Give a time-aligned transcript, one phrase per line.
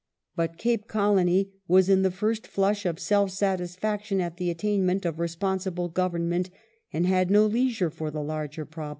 [0.35, 5.19] But Cape Colony was in the fii"st flush of self satisfaction at the attainment of
[5.19, 6.49] responsible government
[6.91, 8.89] and had no leisure for the larger problem.